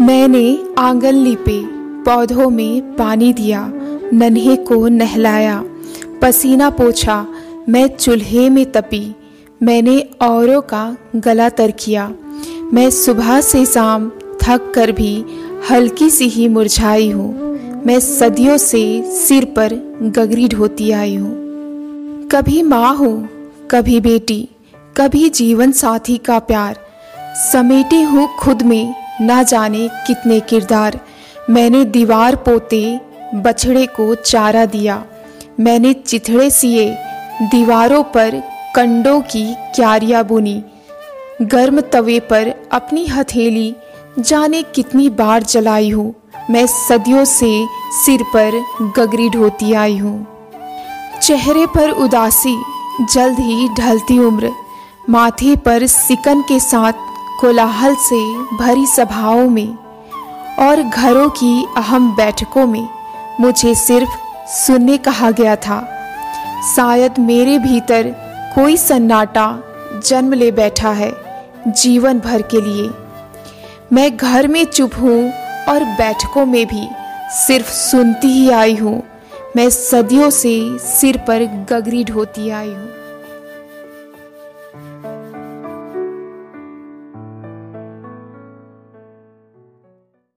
मैंने 0.00 0.58
आँगन 0.78 1.14
लीपे, 1.14 1.62
पौधों 2.04 2.50
में 2.50 2.96
पानी 2.96 3.32
दिया, 3.32 3.72
नन्हे 4.12 4.56
को 4.56 4.88
नहलाया। 4.88 5.64
पसीना 6.22 6.70
पोछा, 6.70 7.26
मैं 7.68 7.96
चूल्हे 7.96 8.50
में 8.50 8.72
तपी। 8.72 9.14
मैंने 9.62 10.08
औरों 10.22 10.60
का 10.60 10.96
गला 11.16 11.48
तर 11.48 11.70
किया। 11.70 12.14
मैं 12.72 12.90
सुबह 12.90 13.40
से 13.40 13.66
शाम 13.66 14.12
थक 14.42 14.72
कर 14.74 14.92
भी 14.92 15.24
हल्की 15.70 16.10
सी 16.10 16.24
ही 16.24 16.48
मुरझाई 16.48 17.10
हूँ। 17.10 17.58
मैं 17.86 18.00
सदियों 18.00 18.56
से 18.56 19.10
सिर 19.16 19.44
पर 19.44 19.74
गगरी 20.02 20.48
ढोती 20.48 20.90
आई 20.90 21.14
हूँ। 21.14 21.32
कभी 22.28 22.62
माँ 22.62 22.96
हूँ, 22.96 23.28
कभी 23.70 24.00
बेटी, 24.00 24.48
कभी 24.96 25.28
जीवन 25.28 25.72
साथी 25.72 26.16
का 26.16 26.38
प्यार। 26.38 26.78
समेटी 27.52 28.02
हूँ 28.02 28.36
खुद 28.36 28.62
में 28.62 29.09
ना 29.20 29.42
जाने 29.42 29.88
कितने 30.06 30.40
किरदार। 30.40 31.00
मैंने 31.50 31.84
दीवार 31.84 32.36
पोते, 32.36 33.00
बछड़े 33.34 33.86
को 33.86 34.14
चारा 34.14 34.64
दिया। 34.64 35.04
मैंने 35.60 35.92
चिथड़े 35.92 36.50
सिए, 36.50 36.96
दीवारों 37.42 38.02
पर 38.02 38.42
कंडों 38.76 39.20
की 39.20 39.54
क्यारियाँ 39.54 40.24
बुनी। 40.24 40.64
गर्म 41.42 41.80
तवे 41.80 42.20
पर 42.20 42.68
अपनी 42.72 43.06
हथेली, 43.06 43.74
जाने 44.18 44.62
कितनी 44.62 45.08
बार 45.08 45.42
जलाई 45.42 45.90
हूँ। 45.90 46.14
मैं 46.50 46.66
सदियों 46.66 47.24
से 47.24 47.66
सिर 47.92 48.22
पर 48.36 48.64
गगरी 48.96 49.28
ढोती 49.30 49.72
आई 49.72 49.96
हूँ। 49.96 50.26
चेहरे 51.22 51.66
पर 51.66 51.90
उदासी, 51.90 52.56
जल्द 53.12 53.38
ही 53.38 53.68
ढलती 53.68 54.18
उम्र। 54.18 54.50
माथे 55.10 55.56
पर 55.56 55.86
सिकन 55.86 56.42
के 56.42 56.60
साथ 56.60 56.92
कोलाहल 57.40 57.94
से 57.94 58.16
भरी 58.56 58.86
सभाओं 58.86 59.48
में 59.50 59.76
और 60.58 60.82
घरों 60.82 61.28
की 61.30 61.66
अहम 61.76 62.10
बैठकों 62.16 62.66
में 62.66 62.88
मुझे 63.40 63.74
सिर्फ़ 63.74 64.10
सुनने 64.46 64.96
कहा 64.98 65.30
गया 65.30 65.54
था। 65.56 65.80
शायद 66.76 67.18
मेरे 67.18 67.58
भीतर 67.58 68.10
कोई 68.54 68.76
सन्नाटा 68.76 69.46
जन्म 70.06 70.32
ले 70.32 70.50
बैठा 70.52 70.90
है 70.90 71.12
जीवन 71.68 72.20
भर 72.20 72.42
के 72.42 72.60
लिए। 72.60 72.90
मैं 73.92 74.16
घर 74.16 74.48
में 74.48 74.64
चुप 74.64 74.94
हूँ 74.98 75.32
और 75.68 75.84
बैठकों 75.84 76.46
में 76.46 76.66
भी 76.66 76.88
सिर्फ़ 77.36 77.70
सुनती 77.70 78.28
ही 78.28 78.50
आई 78.50 78.74
हूँ। 78.74 79.02
मैं 79.56 79.68
सदियों 79.70 80.30
से 80.30 80.78
सिर 80.78 81.16
पर 81.28 81.44
गगरी 81.70 82.04
ढोती 82.04 82.50
आई 82.50 82.68
हूँ। 82.68 82.88